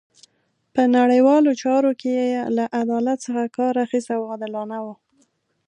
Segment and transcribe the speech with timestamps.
[0.73, 4.95] په نړیوالو چارو کې یې له عدالت څخه کار اخیست او عادلانه وو.